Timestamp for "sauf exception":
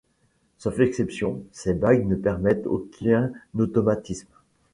0.57-1.43